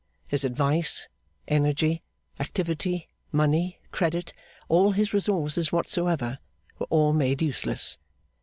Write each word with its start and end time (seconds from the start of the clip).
His 0.27 0.43
advice, 0.43 1.07
energy, 1.47 2.01
activity, 2.39 3.07
money, 3.31 3.79
credit, 3.91 4.33
all 4.67 4.93
his 4.93 5.13
resources 5.13 5.71
whatsoever, 5.71 6.39
were 6.79 6.87
all 6.89 7.13
made 7.13 7.39
useless. 7.43 7.99